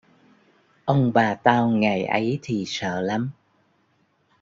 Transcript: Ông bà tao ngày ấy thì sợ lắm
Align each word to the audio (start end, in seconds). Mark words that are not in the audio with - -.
Ông 0.85 1.11
bà 1.13 1.33
tao 1.35 1.69
ngày 1.69 2.03
ấy 2.03 2.39
thì 2.41 2.63
sợ 2.67 3.01
lắm 3.01 3.31